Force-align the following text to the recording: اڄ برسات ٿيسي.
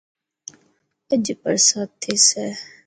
اڄ 1.11 1.25
برسات 1.41 1.89
ٿيسي. 2.01 2.47